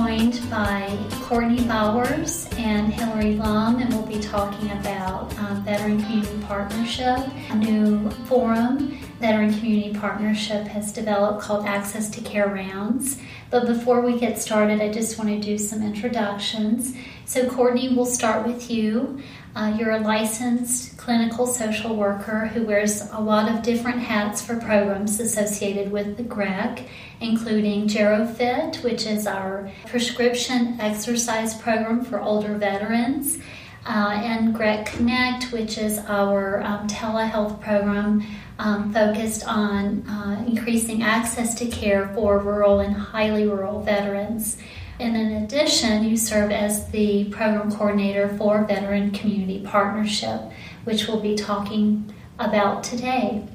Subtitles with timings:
[0.00, 6.42] joined by Courtney Bauers and Hillary Lum, and we'll be talking about um, Veteran Community
[6.46, 7.18] Partnership,
[7.50, 13.20] a new forum Veteran Community Partnership has developed called Access to Care Rounds.
[13.50, 16.96] But before we get started, I just want to do some introductions.
[17.26, 19.20] So, Courtney, we'll start with you.
[19.54, 24.54] Uh, you're a licensed clinical social worker who wears a lot of different hats for
[24.54, 26.84] programs associated with the GRECC,
[27.20, 33.38] including GeroFit, which is our prescription exercise program for older veterans,
[33.86, 38.24] uh, and GRECC Connect, which is our um, telehealth program
[38.60, 44.58] um, focused on uh, increasing access to care for rural and highly rural veterans.
[45.00, 50.42] And in addition, you serve as the program coordinator for Veteran Community Partnership,
[50.84, 53.46] which we'll be talking about today.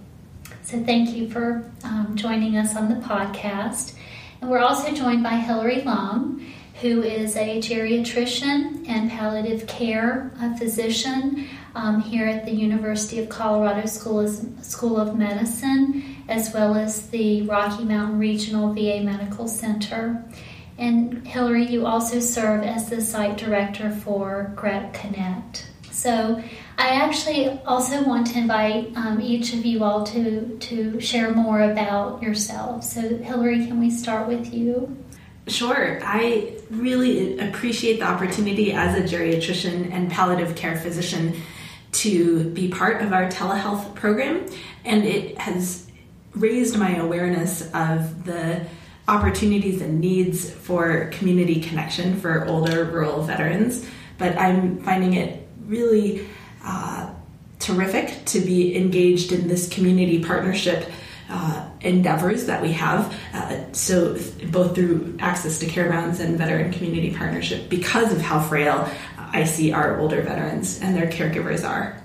[0.64, 3.94] So, thank you for um, joining us on the podcast.
[4.42, 11.48] And we're also joined by Hillary Lum, who is a geriatrician and palliative care physician
[11.76, 17.08] um, here at the University of Colorado School of, School of Medicine, as well as
[17.10, 20.26] the Rocky Mountain Regional VA Medical Center.
[20.78, 25.70] And Hillary, you also serve as the site director for GRECC Connect.
[25.92, 26.44] So
[26.78, 31.62] I actually also want to invite um, each of you all to, to share more
[31.62, 32.92] about yourselves.
[32.92, 34.98] So, Hillary, can we start with you?
[35.48, 36.00] Sure.
[36.04, 41.42] I really appreciate the opportunity as a geriatrician and palliative care physician
[41.94, 44.46] to be part of our telehealth program,
[44.84, 45.90] and it has
[46.34, 48.66] raised my awareness of the
[49.08, 53.88] opportunities and needs for community connection for older rural veterans.
[54.18, 56.28] But I'm finding it really
[56.64, 57.12] uh,
[57.60, 60.90] terrific to be engaged in this community partnership
[61.30, 63.14] uh, endeavors that we have.
[63.34, 64.18] Uh, so,
[64.52, 69.44] both through access to care rounds and veteran community partnership, because of how frail I
[69.44, 72.00] see our older veterans and their caregivers are.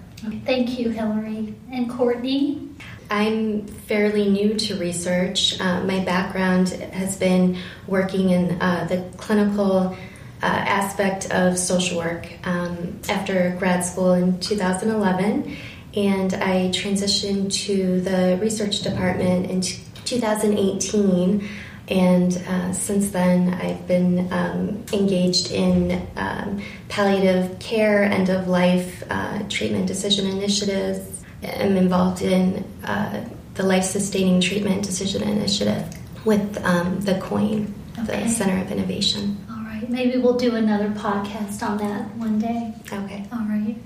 [0.45, 1.55] Thank you, Hillary.
[1.71, 2.70] And Courtney?
[3.11, 5.61] I'm fairly new to research.
[5.61, 9.97] Uh, my background has been working in uh, the clinical
[10.43, 15.57] uh, aspect of social work um, after grad school in 2011,
[15.97, 21.49] and I transitioned to the research department in 2018.
[21.89, 29.03] And uh, since then, I've been um, engaged in um, palliative care, end of life
[29.11, 31.20] uh, treatment decision initiatives.
[31.43, 33.25] I'm involved in uh,
[33.55, 35.87] the life sustaining treatment decision initiative
[36.25, 38.25] with um, the COIN, okay.
[38.25, 39.39] the Center of Innovation.
[39.51, 39.89] All right.
[39.89, 42.75] Maybe we'll do another podcast on that one day.
[42.93, 43.27] Okay.
[43.33, 43.77] All right.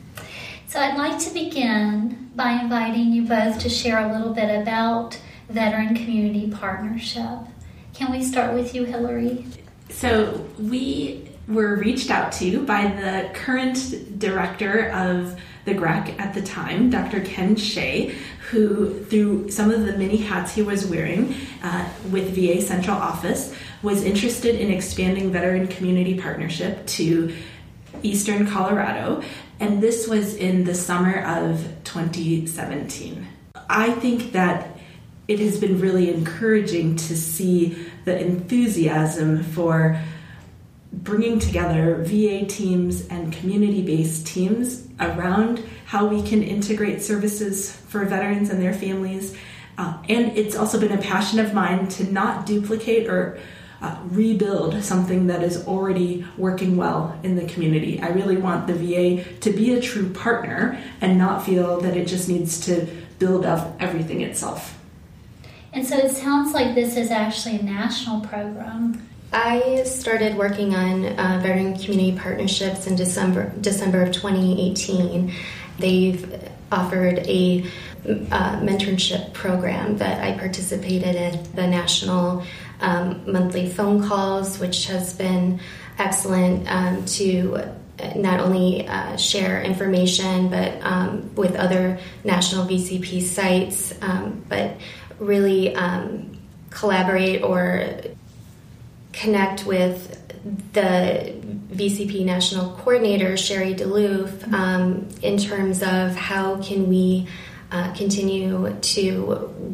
[0.66, 5.18] So I'd like to begin by inviting you both to share a little bit about
[5.48, 7.38] Veteran Community Partnership.
[7.92, 9.46] Can we start with you, Hillary?
[9.88, 16.42] So, we were reached out to by the current director of the GRECC at the
[16.42, 17.20] time, Dr.
[17.20, 18.14] Ken Shea,
[18.50, 23.54] who, through some of the many hats he was wearing uh, with VA Central Office,
[23.82, 27.34] was interested in expanding veteran community partnership to
[28.02, 29.22] eastern Colorado,
[29.60, 33.26] and this was in the summer of 2017.
[33.68, 34.78] I think that
[35.26, 39.98] it has been really encouraging to see the enthusiasm for
[41.02, 48.04] bringing together VA teams and community based teams around how we can integrate services for
[48.04, 49.36] veterans and their families.
[49.76, 53.38] Uh, and it's also been a passion of mine to not duplicate or
[53.82, 58.00] uh, rebuild something that is already working well in the community.
[58.00, 62.06] I really want the VA to be a true partner and not feel that it
[62.06, 62.86] just needs to
[63.18, 64.78] build up everything itself.
[65.72, 69.06] And so it sounds like this is actually a national program.
[69.34, 75.34] I started working on uh, veteran community partnerships in December December of 2018.
[75.76, 77.64] They've offered a
[78.06, 82.44] uh, mentorship program that I participated in the national
[82.80, 85.58] um, monthly phone calls, which has been
[85.98, 87.72] excellent um, to
[88.14, 94.76] not only uh, share information but um, with other national VCP sites, um, but
[95.18, 96.38] really um,
[96.70, 97.84] collaborate or
[99.14, 100.20] connect with
[100.72, 101.34] the
[101.72, 107.26] VCP national coordinator Sherry DeLoof um, in terms of how can we
[107.70, 109.24] uh, continue to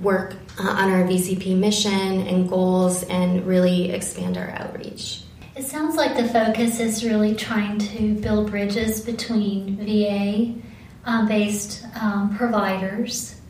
[0.01, 5.23] work uh, on our VCP mission and goals and really expand our outreach.
[5.57, 10.55] It sounds like the focus is really trying to build bridges between VA
[11.05, 13.41] um, based um, providers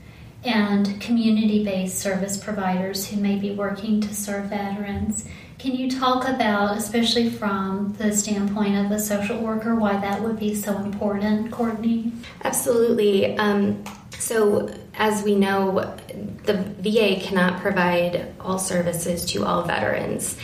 [0.43, 5.27] and community based service providers who may be working to serve veterans.
[5.61, 10.41] Can you talk about, especially from the standpoint of a social worker, why that would
[10.41, 12.13] be so important, Courtney?
[12.43, 13.37] Absolutely.
[13.37, 13.85] Um,
[14.19, 15.95] so, as we know,
[16.45, 20.39] the VA cannot provide all services to all veterans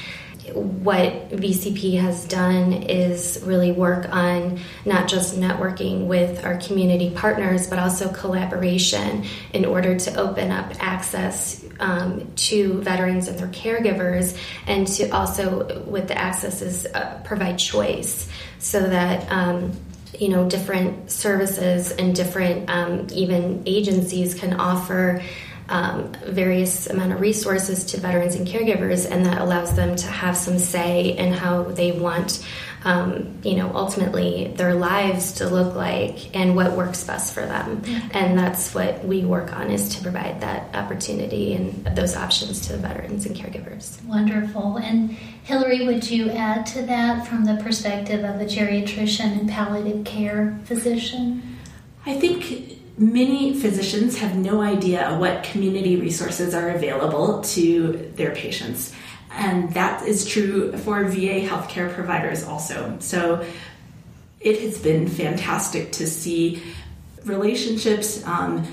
[0.53, 7.67] what VCP has done is really work on not just networking with our community partners,
[7.67, 14.39] but also collaboration in order to open up access um, to veterans and their caregivers,
[14.67, 18.29] and to also, with the accesses, uh, provide choice
[18.59, 19.31] so that.
[19.31, 19.73] Um,
[20.19, 25.23] you know, different services and different um, even agencies can offer
[25.69, 30.37] um, various amount of resources to veterans and caregivers, and that allows them to have
[30.37, 32.45] some say in how they want,
[32.85, 37.83] um, you know, ultimately their lives to look like and what works best for them.
[38.13, 42.73] And that's what we work on is to provide that opportunity and those options to
[42.75, 44.03] the veterans and caregivers.
[44.05, 44.77] Wonderful.
[44.77, 50.05] And Hillary, would you add to that from the perspective of a geriatrician and palliative
[50.05, 51.59] care physician?
[52.05, 58.95] I think many physicians have no idea what community resources are available to their patients.
[59.31, 62.97] And that is true for VA healthcare providers also.
[63.01, 63.45] So
[64.41, 66.63] it has been fantastic to see
[67.25, 68.65] relationships, um,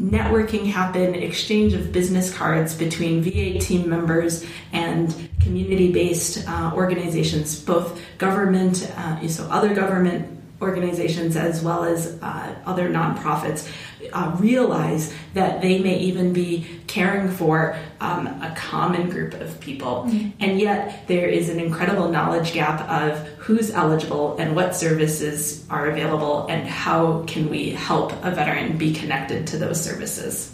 [0.00, 7.58] networking happen, exchange of business cards between VA team members and community based uh, organizations,
[7.58, 13.70] both government, uh, so other government organizations as well as uh, other nonprofits
[14.12, 20.04] uh, realize that they may even be caring for um, a common group of people.
[20.06, 20.30] Mm-hmm.
[20.40, 25.88] And yet, there is an incredible knowledge gap of who's eligible and what services are
[25.88, 30.52] available, and how can we help a veteran be connected to those services.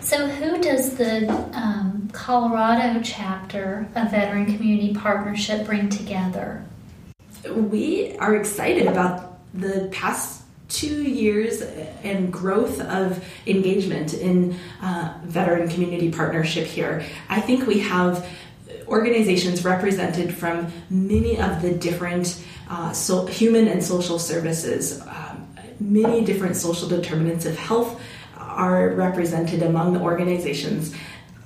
[0.00, 6.64] So, who does the um, Colorado chapter of Veteran Community Partnership bring together?
[7.50, 11.62] We are excited about the past two years
[12.02, 18.28] and growth of engagement in uh, veteran community partnership here, I think we have
[18.88, 25.00] organizations represented from many of the different uh, so human and social services.
[25.02, 25.48] Um,
[25.80, 28.00] many different social determinants of health
[28.38, 30.94] are represented among the organizations.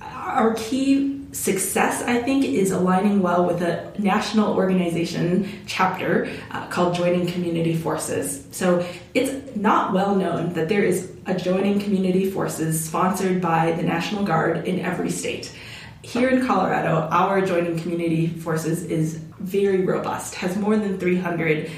[0.01, 6.95] Our key success, I think, is aligning well with a national organization chapter uh, called
[6.95, 8.47] Joining Community Forces.
[8.51, 13.83] So it's not well known that there is a Joining Community Forces sponsored by the
[13.83, 15.55] National Guard in every state.
[16.03, 21.71] Here in Colorado, our Joining Community Forces is very robust, has more than 300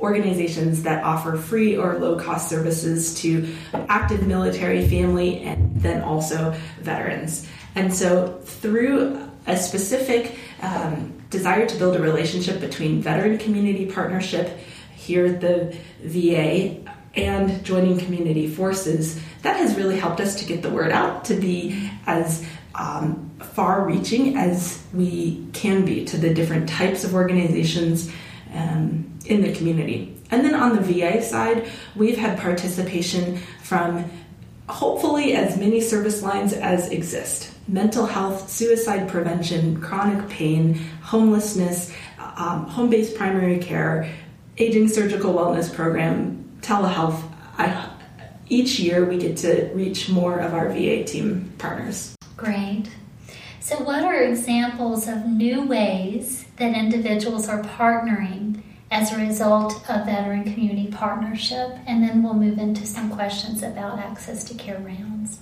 [0.00, 3.54] organizations that offer free or low cost services to
[3.88, 7.46] active military family and then also veterans.
[7.74, 14.58] And so, through a specific um, desire to build a relationship between veteran community partnership
[14.96, 16.76] here at the VA
[17.14, 21.34] and joining community forces, that has really helped us to get the word out to
[21.34, 22.44] be as
[22.74, 28.12] um, far reaching as we can be to the different types of organizations
[28.54, 30.16] um, in the community.
[30.30, 34.04] And then on the VA side, we've had participation from
[34.68, 41.92] hopefully as many service lines as exist mental health, suicide prevention, chronic pain, homelessness,
[42.36, 44.12] um, home based primary care,
[44.58, 47.22] aging surgical wellness program, telehealth.
[47.58, 47.88] I,
[48.48, 52.16] each year we get to reach more of our VA team partners.
[52.36, 52.90] Great.
[53.60, 60.06] So, what are examples of new ways that individuals are partnering as a result of
[60.06, 61.78] veteran community partnership?
[61.86, 65.38] And then we'll move into some questions about access to care rounds.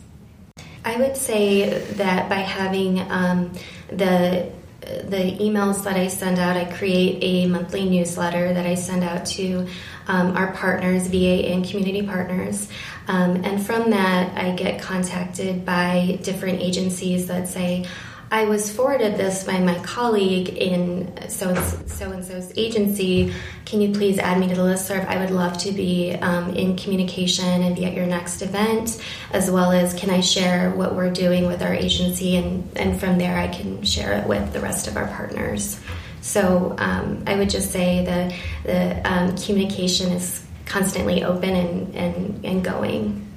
[0.85, 3.53] I would say that by having um,
[3.89, 9.05] the the emails that I send out, I create a monthly newsletter that I send
[9.05, 9.67] out to
[10.07, 12.69] um, our partners, VA and community partners.
[13.07, 17.85] Um, and from that, I get contacted by different agencies that say,
[18.31, 23.33] I was forwarded this by my colleague in so and so's agency.
[23.65, 25.07] Can you please add me to the listserv?
[25.07, 29.51] I would love to be um, in communication and be at your next event, as
[29.51, 33.39] well as can I share what we're doing with our agency, and and from there
[33.39, 35.81] I can share it with the rest of our partners.
[36.21, 42.45] So um, I would just say the the um, communication is constantly open and, and,
[42.45, 43.28] and going.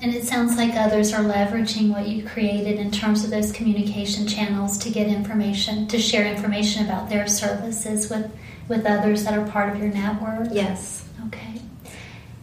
[0.00, 4.28] And it sounds like others are leveraging what you created in terms of those communication
[4.28, 8.30] channels to get information, to share information about their services with,
[8.68, 10.48] with others that are part of your network.
[10.52, 11.04] Yes.
[11.26, 11.60] Okay.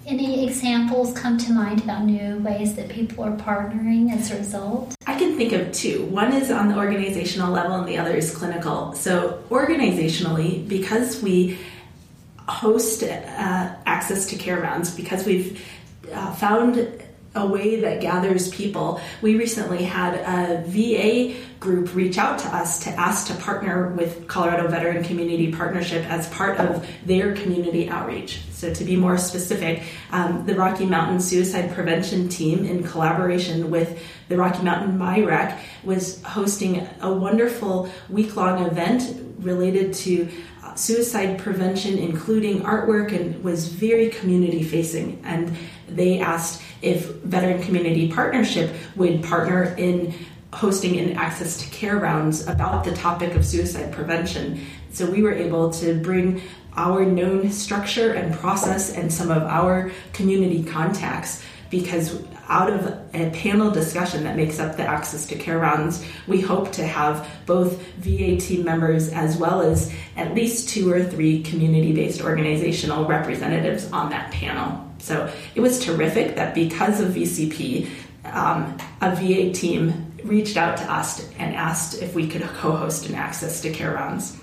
[0.06, 4.94] any examples come to mind about new ways that people are partnering as a result?
[5.08, 6.06] I can think of two.
[6.06, 8.94] One is on the organizational level, and the other is clinical.
[8.94, 11.58] So, organizationally, because we
[12.48, 15.66] host uh, access to care rounds, because we've
[16.14, 17.02] uh, found
[17.36, 19.00] a way that gathers people.
[19.22, 24.27] We recently had a VA group reach out to us to ask to partner with
[24.27, 28.42] Colorado Veteran Community Partnership as part of their community outreach.
[28.51, 34.01] So, to be more specific, um, the Rocky Mountain Suicide Prevention Team, in collaboration with
[34.30, 40.30] the Rocky Mountain MIRECC, was hosting a wonderful week long event related to
[40.75, 45.22] suicide prevention, including artwork, and was very community facing.
[45.24, 45.55] And
[45.88, 50.13] they asked if Veteran Community Partnership would partner in
[50.53, 54.65] hosting an access to care rounds about the topic of suicide prevention.
[54.91, 56.41] So we were able to bring
[56.77, 63.30] our known structure and process and some of our community contacts because out of a
[63.32, 67.82] panel discussion that makes up the access to care rounds, we hope to have both
[67.98, 73.92] VA team members as well as at least two or three community based organizational representatives
[73.92, 74.86] on that panel.
[75.00, 77.90] So it was terrific that because of VCP,
[78.25, 83.08] um, a VA team reached out to us and asked if we could co host
[83.10, 84.38] an access to care rounds.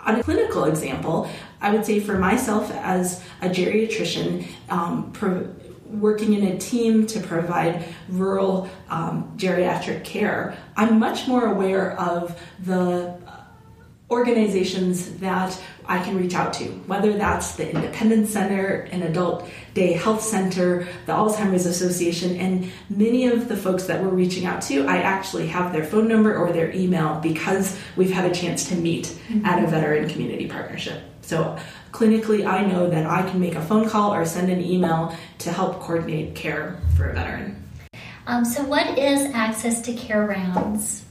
[0.00, 5.48] On a clinical example, I would say for myself as a geriatrician, um, pro-
[5.86, 12.40] working in a team to provide rural um, geriatric care, I'm much more aware of
[12.60, 13.18] the
[14.10, 19.92] organizations that I can reach out to, whether that's the Independence Center, an Adult Day
[19.92, 24.86] Health Center, the Alzheimer's Association, and many of the folks that we're reaching out to,
[24.86, 28.76] I actually have their phone number or their email because we've had a chance to
[28.76, 29.44] meet mm-hmm.
[29.44, 31.02] at a veteran community partnership.
[31.24, 31.58] So
[31.92, 35.52] clinically, I know that I can make a phone call or send an email to
[35.52, 37.62] help coordinate care for a veteran.
[38.26, 41.04] Um, so, what is access to care rounds?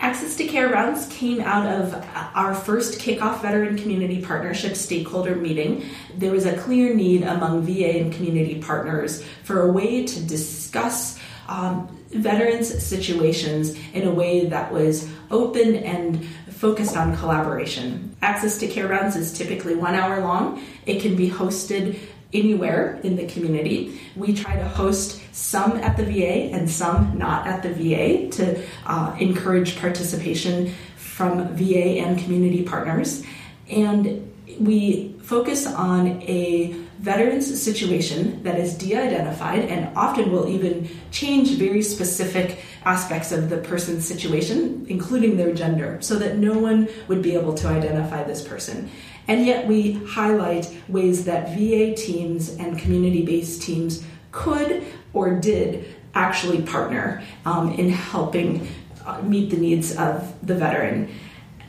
[0.00, 1.92] Access to Care rounds came out of
[2.34, 5.84] our first kickoff veteran community partnership stakeholder meeting.
[6.16, 11.18] There was a clear need among VA and community partners for a way to discuss
[11.48, 16.26] um, veterans' situations in a way that was open and
[16.60, 18.14] focused on collaboration.
[18.20, 20.62] Access to Care rounds is typically one hour long.
[20.84, 21.98] It can be hosted
[22.34, 23.98] anywhere in the community.
[24.14, 28.62] We try to host some at the VA and some not at the VA to
[28.84, 33.24] uh, encourage participation from VA and community partners.
[33.70, 40.86] And we focus on a veteran's situation that is de identified and often will even
[41.10, 46.88] change very specific aspects of the person's situation, including their gender, so that no one
[47.08, 48.90] would be able to identify this person.
[49.28, 55.96] And yet, we highlight ways that VA teams and community based teams could or did
[56.14, 58.68] actually partner um, in helping
[59.06, 61.08] uh, meet the needs of the veteran.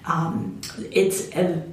[0.05, 0.59] Um,
[0.91, 1.63] it's a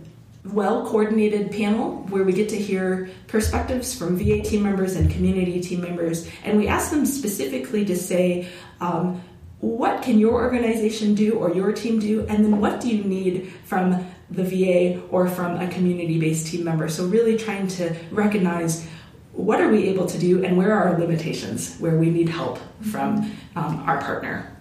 [0.52, 5.61] well coordinated panel where we get to hear perspectives from VA team members and community
[5.61, 8.49] team members, and we ask them specifically to say,
[8.81, 9.21] um,
[9.61, 13.52] what can your organization do or your team do, and then what do you need
[13.64, 16.88] from the VA or from a community based team member.
[16.88, 18.87] So, really trying to recognize
[19.33, 22.59] what are we able to do and where are our limitations where we need help
[22.90, 24.55] from um, our partner.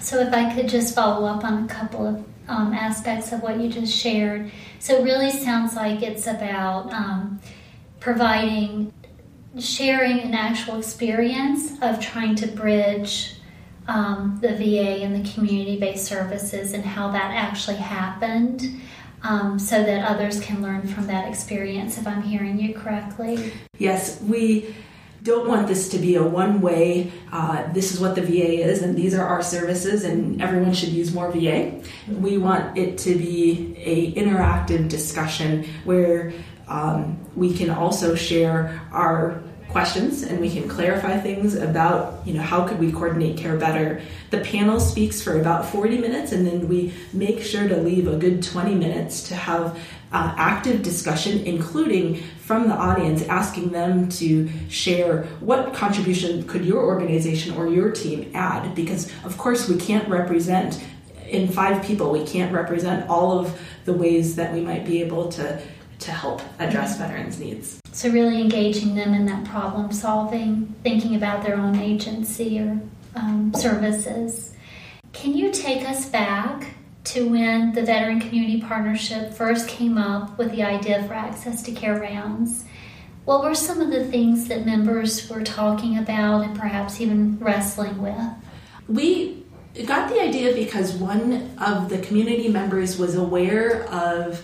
[0.00, 3.60] So, if I could just follow up on a couple of um, aspects of what
[3.60, 4.50] you just shared.
[4.78, 7.40] So, it really sounds like it's about um,
[8.00, 8.92] providing,
[9.58, 13.34] sharing an actual experience of trying to bridge
[13.88, 18.80] um, the VA and the community based services and how that actually happened
[19.22, 23.52] um, so that others can learn from that experience, if I'm hearing you correctly.
[23.78, 24.74] Yes, we
[25.22, 28.82] don't want this to be a one way, uh, this is what the VA is,
[28.82, 31.80] and these are our services, and everyone should use more VA.
[32.08, 36.32] We want it to be a interactive discussion where
[36.68, 42.42] um, we can also share our questions and we can clarify things about you know
[42.42, 44.00] how could we coordinate care better.
[44.30, 48.16] The panel speaks for about 40 minutes and then we make sure to leave a
[48.16, 49.78] good 20 minutes to have
[50.10, 56.82] uh, active discussion including from the audience asking them to share what contribution could your
[56.82, 58.74] organization or your team add?
[58.74, 60.82] Because of course we can't represent
[61.28, 65.28] in five people we can't represent all of the ways that we might be able
[65.28, 65.60] to
[65.98, 71.42] to help address veterans needs so, really engaging them in that problem solving, thinking about
[71.42, 72.80] their own agency or
[73.16, 74.54] um, services.
[75.12, 76.74] Can you take us back
[77.04, 81.72] to when the Veteran Community Partnership first came up with the idea for access to
[81.72, 82.64] care rounds?
[83.28, 88.00] what were some of the things that members were talking about and perhaps even wrestling
[88.00, 88.16] with?
[88.88, 89.44] We
[89.84, 94.42] got the idea because one of the community members was aware of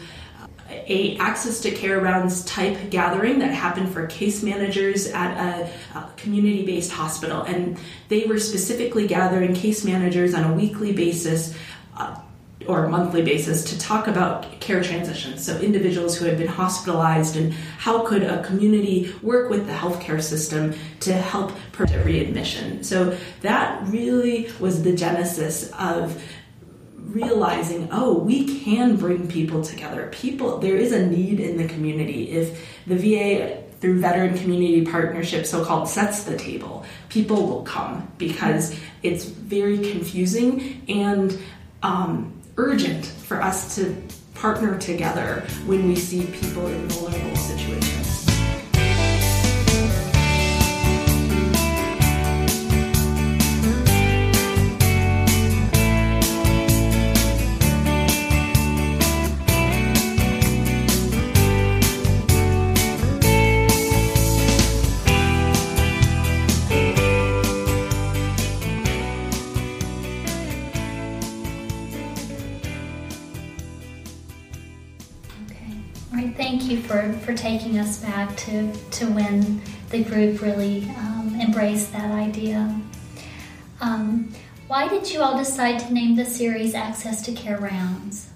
[0.86, 6.10] a access to care rounds type gathering that happened for case managers at a, a
[6.16, 7.42] community based hospital.
[7.42, 7.78] And
[8.08, 11.56] they were specifically gathering case managers on a weekly basis
[11.96, 12.20] uh,
[12.66, 15.44] or monthly basis to talk about care transitions.
[15.44, 20.22] So individuals who had been hospitalized and how could a community work with the healthcare
[20.22, 22.82] system to help prevent readmission.
[22.82, 26.22] So that really was the genesis of
[27.04, 30.08] realizing, oh, we can bring people together.
[30.12, 32.30] People, there is a need in the community.
[32.30, 38.78] If the VA through veteran community partnership so-called sets the table people will come because
[39.02, 41.38] it's very confusing and
[41.82, 43.94] um, urgent for us to
[44.34, 48.13] partner together when we see people in vulnerable situations
[76.64, 82.80] for, for taking us back to, to when the group really um, embraced that idea.
[83.80, 84.32] Um,
[84.66, 88.30] why did you all decide to name the series Access to Care Rounds?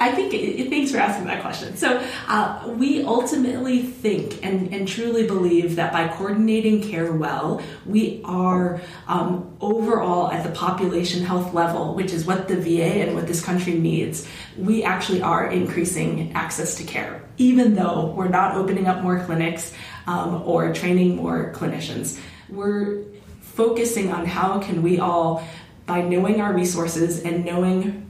[0.00, 0.32] I think,
[0.70, 1.76] thanks for asking that question.
[1.76, 8.22] So, uh, we ultimately think and, and truly believe that by coordinating care well, we
[8.24, 13.26] are um, overall at the population health level, which is what the VA and what
[13.26, 14.26] this country needs,
[14.56, 19.74] we actually are increasing access to care, even though we're not opening up more clinics
[20.06, 22.18] um, or training more clinicians.
[22.48, 23.04] We're
[23.42, 25.44] focusing on how can we all
[25.84, 28.09] by knowing our resources and knowing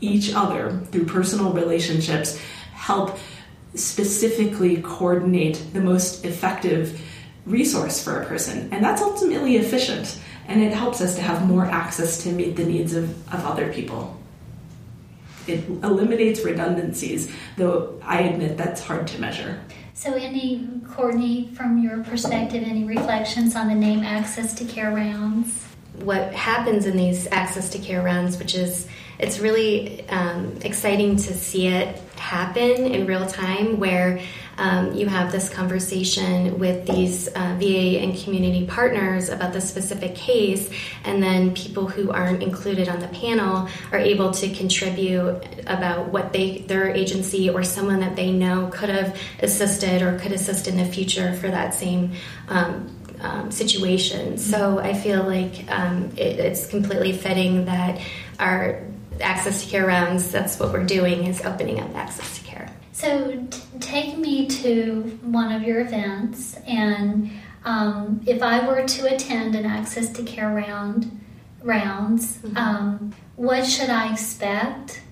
[0.00, 2.38] each other through personal relationships
[2.72, 3.18] help
[3.74, 7.00] specifically coordinate the most effective
[7.46, 8.68] resource for a person.
[8.72, 12.64] And that's ultimately efficient and it helps us to have more access to meet the
[12.64, 14.16] needs of, of other people.
[15.46, 19.60] It eliminates redundancies, though I admit that's hard to measure.
[19.94, 25.66] So, any, Courtney, from your perspective, any reflections on the name Access to Care Rounds?
[26.00, 28.88] What happens in these Access to Care Rounds, which is
[29.20, 34.20] it's really um, exciting to see it happen in real time where
[34.56, 40.14] um, you have this conversation with these uh, VA and community partners about the specific
[40.14, 40.68] case,
[41.04, 46.34] and then people who aren't included on the panel are able to contribute about what
[46.34, 50.76] they their agency or someone that they know could have assisted or could assist in
[50.76, 52.12] the future for that same
[52.48, 54.36] um, um, situation.
[54.36, 58.00] So I feel like um, it, it's completely fitting that
[58.38, 58.82] our
[59.20, 62.70] access to care rounds, that's what we're doing is opening up access to care.
[62.92, 67.30] So t- take me to one of your events, and
[67.64, 71.20] um, if I were to attend an access to care round
[71.62, 72.56] rounds, mm-hmm.
[72.56, 75.02] um, what should I expect?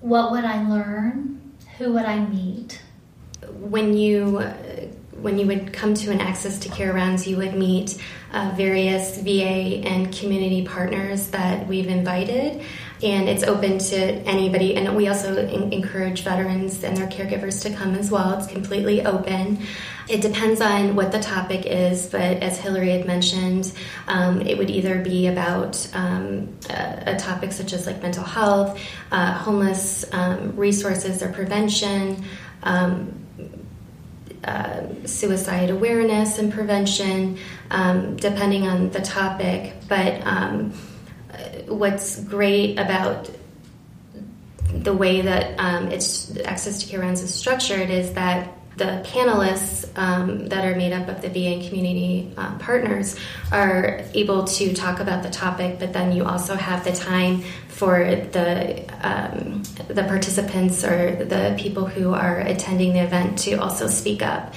[0.00, 1.54] What would I learn?
[1.78, 2.80] Who would I meet?
[3.50, 4.54] When you uh,
[5.20, 8.00] when you would come to an access to care rounds, you would meet
[8.32, 12.62] uh, various VA and community partners that we've invited
[13.02, 14.76] and it's open to anybody.
[14.76, 18.36] And we also in- encourage veterans and their caregivers to come as well.
[18.38, 19.58] It's completely open.
[20.08, 23.72] It depends on what the topic is, but as Hillary had mentioned,
[24.06, 28.80] um, it would either be about um, a, a, topic such as like mental health,
[29.12, 32.24] uh, homeless um, resources or prevention.
[32.62, 33.14] Um,
[34.44, 37.36] uh, suicide awareness and prevention,
[37.70, 39.74] um, depending on the topic.
[39.88, 40.72] But um,
[41.68, 43.30] what's great about
[44.72, 49.88] the way that um, it's access to care rounds is structured is that the panelists
[49.98, 53.18] um, that are made up of the VA and community uh, partners
[53.50, 58.04] are able to talk about the topic, but then you also have the time for
[58.04, 64.22] the um, the participants or the people who are attending the event to also speak
[64.22, 64.54] up.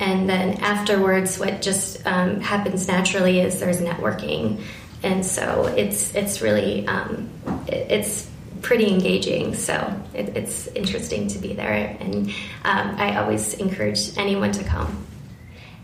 [0.00, 4.62] And then afterwards, what just um, happens naturally is there's networking
[5.02, 7.28] and so it's it's really um,
[7.66, 8.30] it, it's
[8.62, 9.54] pretty engaging.
[9.54, 9.74] So
[10.14, 12.28] it, it's interesting to be there, and
[12.64, 15.06] um, I always encourage anyone to come.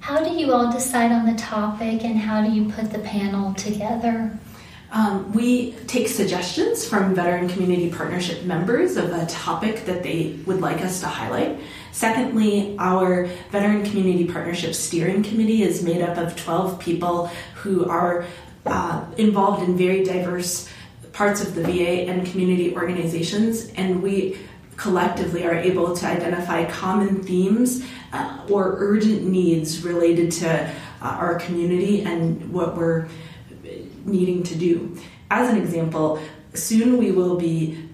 [0.00, 3.54] How do you all decide on the topic, and how do you put the panel
[3.54, 4.38] together?
[4.92, 10.60] Um, we take suggestions from Veteran Community Partnership members of a topic that they would
[10.60, 11.58] like us to highlight.
[11.90, 17.26] Secondly, our Veteran Community Partnership Steering Committee is made up of 12 people
[17.56, 18.26] who are
[18.66, 20.68] uh, involved in very diverse
[21.12, 24.38] parts of the VA and community organizations, and we
[24.76, 31.36] collectively are able to identify common themes uh, or urgent needs related to uh, our
[31.36, 33.08] community and what we're
[34.04, 34.96] needing to do.
[35.30, 36.20] As an example,
[36.54, 37.86] soon we will be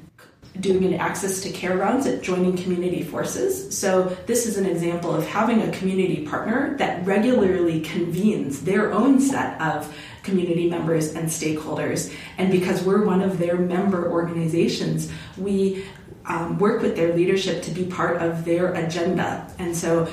[0.61, 3.77] doing an access to care rounds at joining community forces.
[3.77, 9.19] So, this is an example of having a community partner that regularly convenes their own
[9.21, 12.15] set of community members and stakeholders.
[12.39, 15.85] And because we're one of their member organizations, we
[16.27, 19.53] um, work with their leadership to be part of their agenda.
[19.59, 20.11] And so,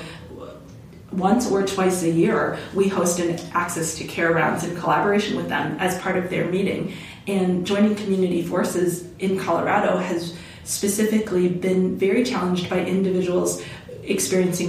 [1.12, 5.48] once or twice a year, we host an access to care rounds in collaboration with
[5.48, 6.92] them as part of their meeting.
[7.26, 13.62] And joining community forces in Colorado has specifically been very challenged by individuals
[14.04, 14.68] experiencing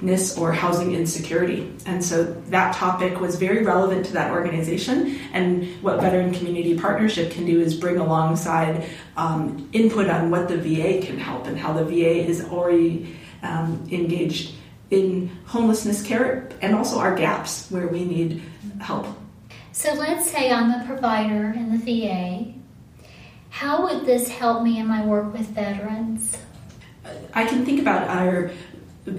[0.00, 1.72] homelessness or housing insecurity.
[1.86, 5.18] And so that topic was very relevant to that organization.
[5.32, 8.84] And what Veteran Community Partnership can do is bring alongside
[9.16, 13.86] um, input on what the VA can help and how the VA is already um,
[13.90, 14.54] engaged
[14.90, 18.42] in homelessness care and also our gaps where we need
[18.80, 19.06] help.
[19.72, 22.52] So let's say I'm a provider in the VA.
[23.50, 26.36] How would this help me in my work with veterans?
[27.34, 28.50] I can think about our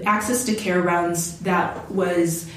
[0.04, 2.50] access to care rounds that was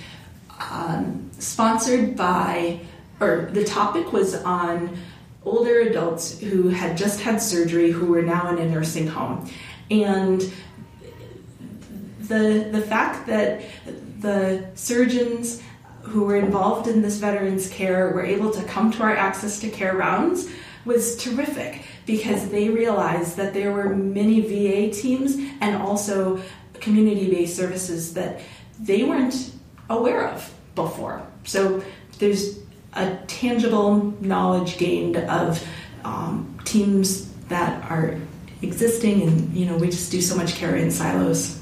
[0.59, 2.79] um, sponsored by,
[3.19, 4.97] or the topic was on
[5.43, 9.49] older adults who had just had surgery who were now in a nursing home.
[9.89, 10.41] And
[12.19, 13.61] the the fact that
[14.19, 15.61] the surgeons
[16.03, 19.69] who were involved in this veterans care were able to come to our access to
[19.69, 20.47] care rounds
[20.85, 26.41] was terrific because they realized that there were many VA teams and also
[26.81, 28.41] community based services that
[28.79, 29.53] they weren't
[29.89, 31.21] aware of before.
[31.43, 31.83] So
[32.19, 32.59] there's
[32.93, 35.65] a tangible knowledge gained of
[36.03, 38.17] um, teams that are
[38.61, 41.59] existing, and you know we just do so much care in silos.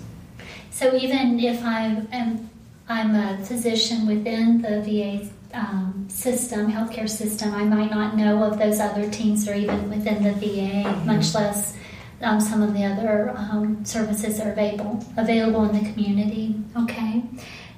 [0.72, 2.50] So even if I am
[2.88, 8.58] I'm a physician within the VA um, system, healthcare system, I might not know of
[8.58, 11.06] those other teams or even within the VA, mm-hmm.
[11.06, 11.76] much less
[12.22, 16.56] um, some of the other um, services that are available available in the community.
[16.78, 17.24] Okay,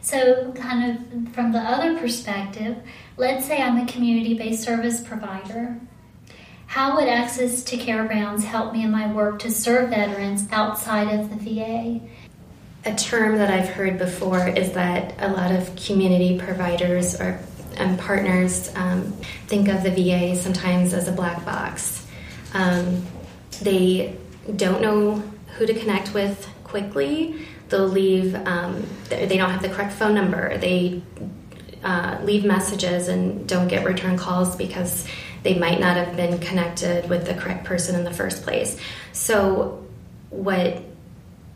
[0.01, 2.77] so kind of from the other perspective,
[3.17, 5.79] let's say I'm a community-based service provider.
[6.65, 11.19] How would access to care rounds help me in my work to serve veterans outside
[11.19, 11.99] of the VA?
[12.85, 17.39] A term that I've heard before is that a lot of community providers or
[17.77, 19.11] um, partners um,
[19.47, 22.07] think of the VA sometimes as a black box.
[22.53, 23.05] Um,
[23.61, 24.17] they
[24.55, 25.23] don't know
[25.57, 27.45] who to connect with quickly.
[27.69, 30.57] They'll leave, um, they don't have the correct phone number.
[30.57, 31.01] They
[31.83, 35.07] uh, leave messages and don't get return calls because
[35.43, 38.77] they might not have been connected with the correct person in the first place.
[39.13, 39.85] So,
[40.29, 40.81] what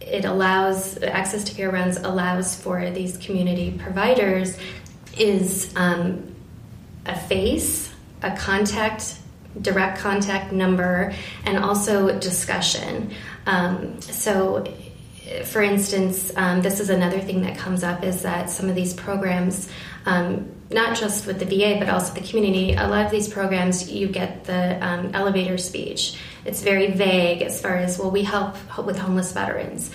[0.02, 4.58] it allows access to care runs allows for these community providers
[5.18, 6.36] is um,
[7.06, 9.18] a face, a contact,
[9.62, 11.14] direct contact number,
[11.46, 13.12] and also discussion.
[13.46, 14.66] Um, so,
[15.44, 18.94] for instance, um, this is another thing that comes up is that some of these
[18.94, 19.70] programs,
[20.06, 23.92] um, not just with the VA but also the community, a lot of these programs
[23.92, 26.18] you get the um, elevator speech.
[26.44, 29.92] It's very vague as far as well, we help with homeless veterans.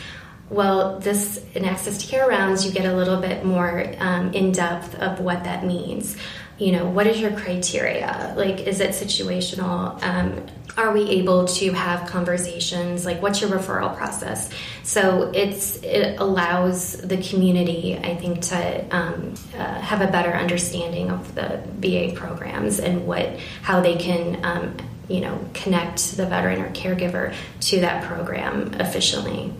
[0.49, 4.51] Well, this in access to care rounds, you get a little bit more um, in
[4.51, 6.16] depth of what that means.
[6.61, 8.35] You know, what is your criteria?
[8.37, 10.01] Like, is it situational?
[10.03, 10.46] Um,
[10.77, 13.07] are we able to have conversations?
[13.07, 14.51] Like, what's your referral process?
[14.83, 21.11] So it's it allows the community, I think, to um, uh, have a better understanding
[21.11, 24.44] of the VA programs and what how they can.
[24.44, 24.77] Um,
[25.09, 29.53] you know, connect the veteran or caregiver to that program efficiently.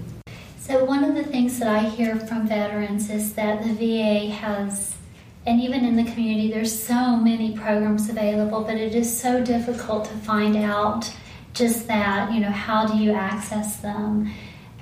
[0.61, 4.95] So, one of the things that I hear from veterans is that the VA has,
[5.47, 10.05] and even in the community, there's so many programs available, but it is so difficult
[10.05, 11.11] to find out
[11.55, 14.31] just that, you know, how do you access them?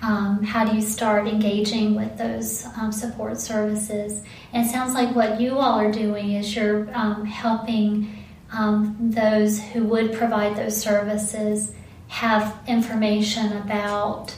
[0.03, 4.23] Um, how do you start engaging with those um, support services?
[4.53, 9.61] And it sounds like what you all are doing is you're um, helping um, those
[9.61, 11.73] who would provide those services
[12.09, 14.35] have information about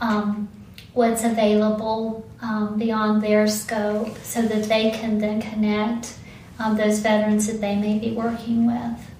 [0.00, 0.48] um,
[0.94, 6.14] what's available um, beyond their scope so that they can then connect
[6.58, 9.10] um, those veterans that they may be working with.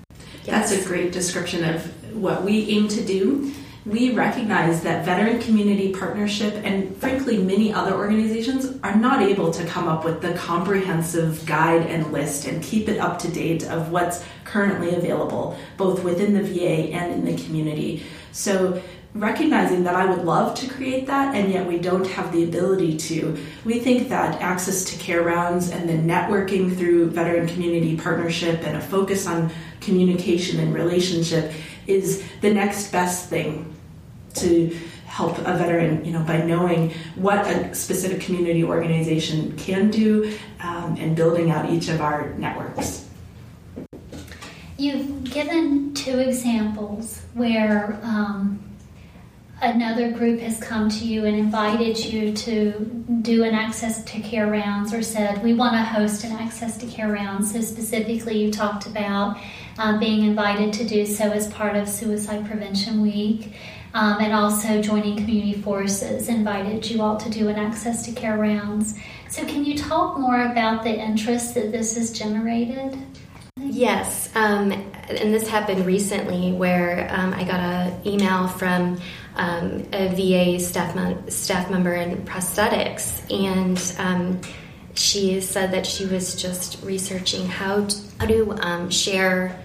[0.45, 0.71] Yes.
[0.71, 3.53] That's a great description of what we aim to do.
[3.87, 9.65] We recognize that Veteran Community Partnership and, frankly, many other organizations are not able to
[9.65, 13.91] come up with the comprehensive guide and list and keep it up to date of
[13.91, 18.03] what's currently available, both within the VA and in the community.
[18.33, 18.83] So,
[19.15, 22.97] recognizing that I would love to create that and yet we don't have the ability
[22.97, 28.65] to, we think that access to care rounds and then networking through veteran community partnership
[28.65, 31.53] and a focus on communication and relationship
[31.89, 33.75] is the next best thing
[34.35, 40.33] to help a veteran, you know, by knowing what a specific community organization can do
[40.61, 43.09] um, and building out each of our networks.
[44.79, 48.70] You've given two examples where um,
[49.63, 52.73] another group has come to you and invited you to
[53.23, 56.87] do an access to care rounds or said we want to host an access to
[56.87, 59.37] care rounds so specifically you talked about
[59.79, 63.55] um, being invited to do so as part of suicide prevention week.
[63.93, 68.39] Um, and also joining community forces invited you all to do an access to care
[68.39, 68.95] rounds.
[69.29, 72.97] So can you talk more about the interest that this has generated?
[73.59, 79.01] Yes, um, and this happened recently where um, I got an email from
[79.37, 80.97] um, a VA staff,
[81.31, 84.41] staff member in prosthetics, and um,
[84.95, 89.59] she said that she was just researching how to, how to um, share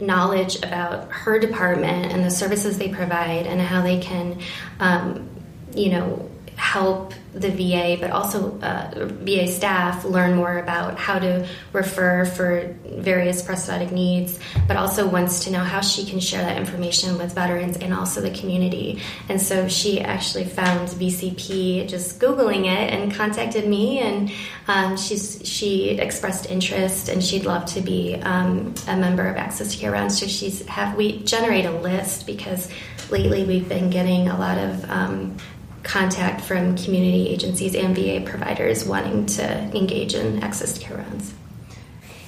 [0.00, 4.40] knowledge about her department and the services they provide and how they can,
[4.80, 5.28] um,
[5.74, 6.28] you know,
[6.62, 12.72] help the VA, but also uh, VA staff learn more about how to refer for
[12.86, 17.34] various prosthetic needs, but also wants to know how she can share that information with
[17.34, 19.00] veterans and also the community.
[19.28, 24.30] And so she actually found VCP just Googling it and contacted me, and
[24.68, 29.72] um, she's, she expressed interest and she'd love to be um, a member of Access
[29.72, 30.20] to Care Rounds.
[30.20, 32.70] So she's have we generate a list because
[33.10, 35.36] lately we've been getting a lot of um,
[35.82, 39.44] contact from community agencies and VA providers wanting to
[39.76, 41.34] engage in access to care rounds.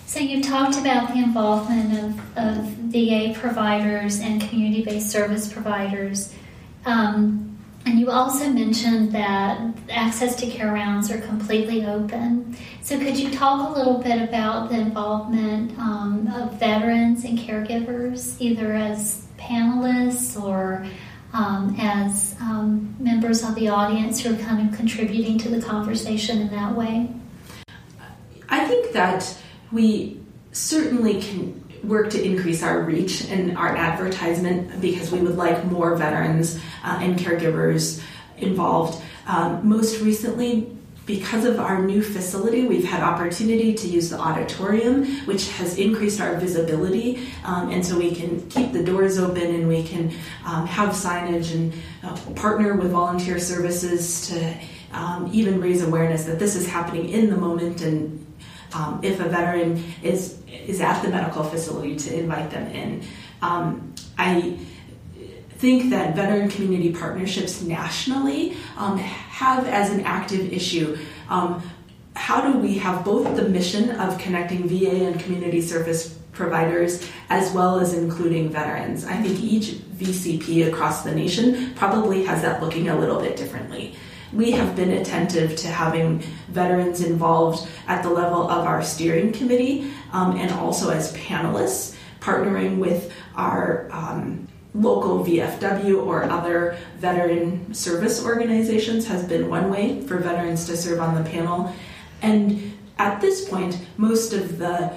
[0.07, 6.33] So you've talked about the involvement of, of VA providers and community-based service providers.
[6.87, 12.57] Um, and you also mentioned that access to care rounds are completely open.
[12.81, 18.41] So, could you talk a little bit about the involvement um, of veterans and caregivers,
[18.41, 20.87] either as panelists or
[21.35, 26.41] um, as um, members of the audience who are kind of contributing to the conversation
[26.41, 27.11] in that way?
[28.49, 29.37] I think that
[29.73, 30.21] we
[30.53, 35.97] certainly can work to increase our reach and our advertisement because we would like more
[35.97, 38.03] veterans uh, and caregivers
[38.39, 39.03] involved.
[39.27, 40.75] Um, most recently,
[41.07, 46.21] because of our new facility, we've had opportunity to use the auditorium, which has increased
[46.21, 50.11] our visibility, um, and so we can keep the doors open and we can
[50.47, 54.57] um, have signage and uh, partner with volunteer services to
[54.93, 58.21] um, even raise awareness that this is happening in the moment and.
[58.77, 63.05] Um, if a veteran is is at the medical facility, to invite them in.
[63.41, 64.59] Um, I
[65.59, 68.99] think that veteran community partnerships nationally um,
[69.35, 70.97] have as an active issue
[71.29, 71.61] um,
[72.15, 77.53] how do we have both the mission of connecting VA and community service providers as
[77.53, 79.05] well as including veterans?
[79.05, 83.97] I think each VCP across the nation probably has that looking a little bit differently.
[84.33, 89.91] We have been attentive to having veterans involved at the level of our steering committee
[90.13, 98.25] um, and also as panelists, partnering with our um, local VFW or other veteran service
[98.25, 101.73] organizations has been one way for veterans to serve on the panel.
[102.23, 104.93] And at this point, most of the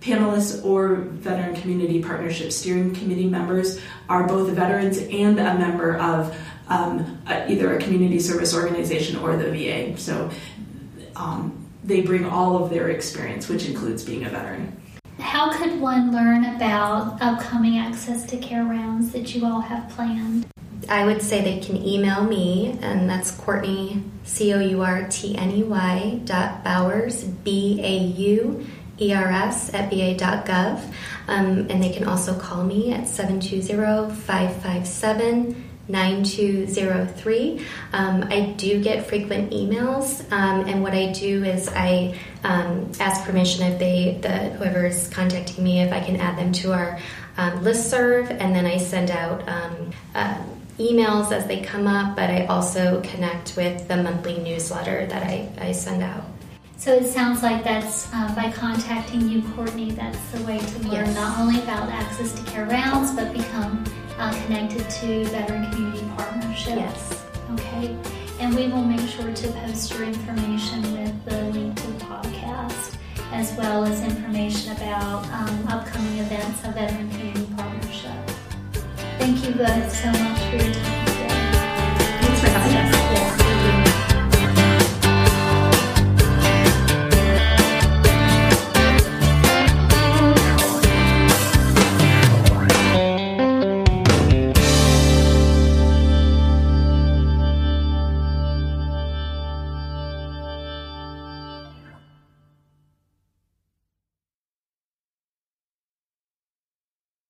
[0.00, 6.36] panelists or Veteran Community Partnership Steering Committee members are both veterans and a member of
[6.68, 9.96] um, either a community service organization or the VA.
[9.98, 10.30] So
[11.14, 14.80] um, they bring all of their experience, which includes being a veteran.
[15.18, 20.46] How could one learn about upcoming access to care rounds that you all have planned?
[20.88, 25.36] I would say they can email me, and that's Courtney, C O U R T
[25.36, 28.66] N E Y, dot Bauers, B A U
[29.00, 30.80] E R S, at va.gov.
[31.28, 37.64] Um, and they can also call me at 720 557 9203.
[37.92, 43.24] Um, I do get frequent emails, um, and what I do is I um, ask
[43.24, 46.98] permission if they, the whoever is contacting me, if I can add them to our
[47.36, 50.38] um, list serve, and then I send out um, uh,
[50.78, 52.14] emails as they come up.
[52.14, 56.24] But I also connect with the monthly newsletter that I, I send out.
[56.78, 61.06] So it sounds like that's uh, by contacting you, Courtney, that's the way to learn
[61.06, 61.14] Yes.
[61.16, 63.82] not only about access to care rounds, but become
[64.18, 66.76] uh, connected to Veteran Community partnerships.
[66.76, 67.24] Yes.
[67.54, 67.96] Okay.
[68.38, 71.35] And we will make sure to post your information with the
[73.32, 78.12] as well as information about um, upcoming events of Veteran Community Partnership.
[79.18, 81.28] Thank you both so much for your time today.
[82.20, 83.25] Thanks for having us.